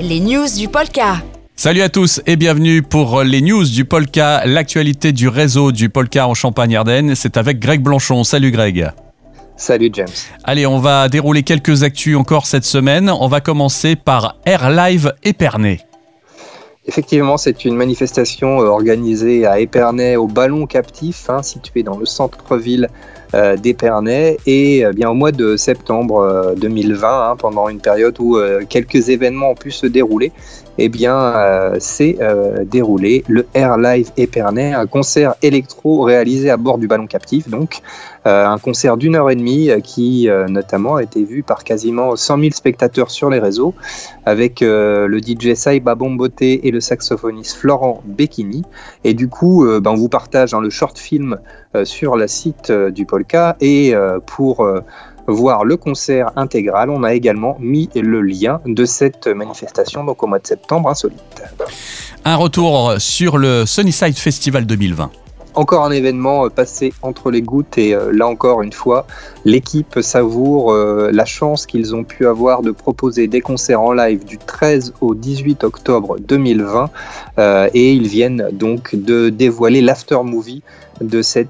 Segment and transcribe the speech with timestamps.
[0.00, 1.22] les news du Polka.
[1.56, 6.26] Salut à tous et bienvenue pour les news du Polka, l'actualité du réseau du Polka
[6.26, 7.14] en Champagne-Ardenne.
[7.14, 8.24] C'est avec Greg Blanchon.
[8.24, 8.90] Salut Greg.
[9.56, 10.08] Salut James.
[10.44, 13.10] Allez, on va dérouler quelques actus encore cette semaine.
[13.10, 15.80] On va commencer par Air Live Épernay.
[16.90, 22.04] Effectivement, c'est une manifestation euh, organisée à Épernay au Ballon Captif, hein, situé dans le
[22.04, 22.88] centre-ville
[23.32, 24.38] euh, d'Épernay.
[24.44, 28.36] Et euh, bien au mois de septembre 2020, hein, pendant une période où
[28.68, 30.32] quelques événements ont pu se dérouler,
[30.78, 31.34] eh bien,
[31.78, 32.16] s'est
[32.64, 37.80] déroulé le Air Live Épernay, un concert électro réalisé à bord du Ballon Captif, donc
[38.24, 42.50] un concert d'une heure et demie qui notamment a été vu par quasiment 100 000
[42.52, 43.74] spectateurs sur les réseaux
[44.24, 48.62] avec le DJ Saïba Bombote et le saxophoniste Florent Becchini.
[49.04, 51.38] Et du coup, ben, on vous partage hein, le short film
[51.84, 53.94] sur le site du Polka et
[54.26, 54.66] pour
[55.26, 60.26] voir le concert intégral, on a également mis le lien de cette manifestation donc au
[60.26, 61.42] mois de septembre insolite.
[62.24, 65.10] Un retour sur le Sunnyside Festival 2020
[65.54, 69.06] encore un événement euh, passé entre les gouttes et euh, là encore une fois,
[69.44, 74.24] l'équipe savoure euh, la chance qu'ils ont pu avoir de proposer des concerts en live
[74.24, 76.90] du 13 au 18 octobre 2020
[77.72, 80.62] et ils viennent donc de dévoiler l'after movie
[81.00, 81.48] de cette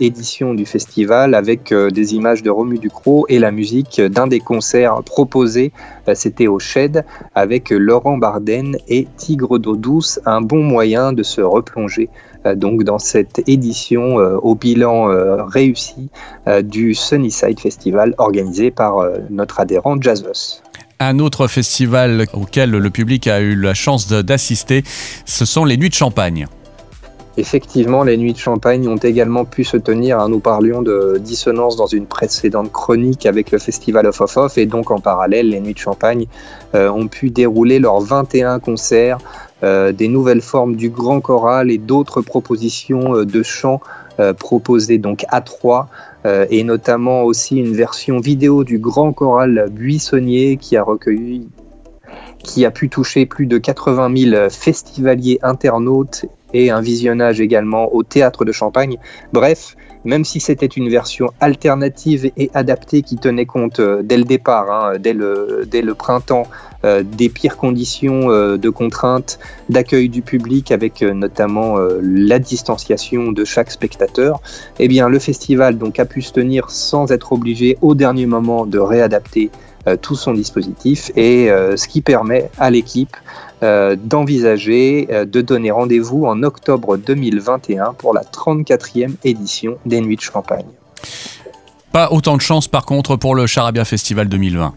[0.00, 5.02] édition du festival avec des images de Romu Ducrot et la musique d'un des concerts
[5.04, 5.72] proposés,
[6.14, 11.40] c'était au Shed avec Laurent Barden et Tigre d'eau douce, un bon moyen de se
[11.40, 12.08] replonger
[12.46, 16.10] euh, donc dans cette édition euh, au bilan euh, réussi
[16.62, 20.62] du Sunnyside Festival organisé par notre adhérent Jazzos.
[20.98, 24.82] Un autre festival auquel le public a eu la chance d'assister,
[25.26, 26.46] ce sont les Nuits de Champagne.
[27.38, 30.18] Effectivement, les Nuits de Champagne ont également pu se tenir.
[30.18, 30.28] Hein.
[30.28, 34.90] nous parlions de dissonance dans une précédente chronique avec le Festival of Off et donc
[34.90, 36.26] en parallèle, les Nuits de Champagne
[36.74, 39.18] ont pu dérouler leurs 21 concerts
[39.64, 43.80] euh, des nouvelles formes du grand choral et d'autres propositions euh, de chants
[44.20, 45.88] euh, proposées donc à trois
[46.50, 51.48] et notamment aussi une version vidéo du grand choral buissonnier qui a recueilli
[52.44, 58.02] qui a pu toucher plus de 80 000 festivaliers internautes et un visionnage également au
[58.02, 58.98] théâtre de Champagne.
[59.32, 64.24] Bref, même si c'était une version alternative et adaptée qui tenait compte euh, dès le
[64.24, 66.46] départ, hein, dès, le, dès, le, printemps,
[66.84, 69.38] euh, des pires conditions euh, de contrainte,
[69.68, 74.40] d'accueil du public avec notamment la distanciation de chaque spectateur,
[74.78, 78.66] eh bien le festival donc a pu se tenir sans être obligé au dernier moment
[78.66, 79.50] de réadapter
[79.96, 83.16] tout son dispositif et ce qui permet à l'équipe
[83.64, 90.14] euh, d'envisager euh, de donner rendez-vous en octobre 2021 pour la 34e édition des Nuits
[90.14, 90.66] de Champagne.
[91.90, 94.74] Pas autant de chance par contre pour le Charabia Festival 2020.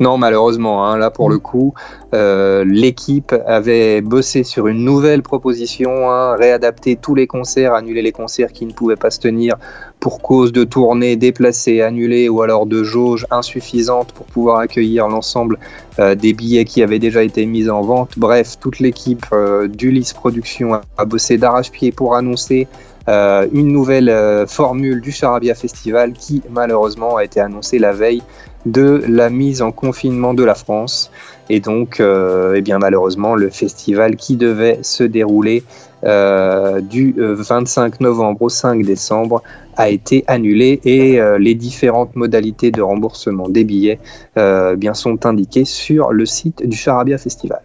[0.00, 1.72] Non, malheureusement, hein, là pour le coup,
[2.14, 8.10] euh, l'équipe avait bossé sur une nouvelle proposition, hein, réadapter tous les concerts, annuler les
[8.10, 9.54] concerts qui ne pouvaient pas se tenir
[10.00, 15.58] pour cause de tournées déplacées, annulées ou alors de jauges insuffisantes pour pouvoir accueillir l'ensemble
[16.00, 18.18] euh, des billets qui avaient déjà été mis en vente.
[18.18, 22.66] Bref, toute l'équipe euh, d'Ulysse Production a, bossé d'arrache-pied pour annoncer
[23.06, 28.22] une nouvelle formule du Charabia Festival qui malheureusement a été annoncée la veille
[28.66, 31.10] de la mise en confinement de la France.
[31.50, 35.62] Et donc, euh, eh bien, malheureusement, le festival qui devait se dérouler
[36.04, 39.42] euh, du 25 euh, novembre au 5 décembre
[39.76, 43.98] a été annulé et les différentes modalités de remboursement des billets
[44.36, 47.60] bien, sont indiquées sur le site du Charabia Festival.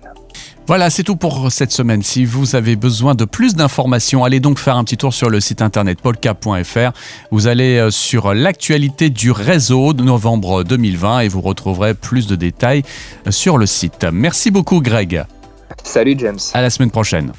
[0.69, 2.03] Voilà, c'est tout pour cette semaine.
[2.03, 5.39] Si vous avez besoin de plus d'informations, allez donc faire un petit tour sur le
[5.39, 6.91] site internet polka.fr.
[7.31, 12.35] Vous allez euh, sur l'actualité du réseau de novembre 2020 et vous retrouverez plus de
[12.35, 12.83] détails
[13.25, 14.05] euh, sur le site.
[14.13, 15.23] Merci beaucoup Greg.
[15.83, 16.37] Salut James.
[16.53, 17.31] À la semaine prochaine.